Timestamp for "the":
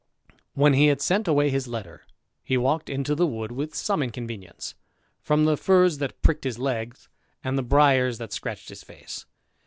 3.13-3.27, 5.45-5.55, 7.55-7.61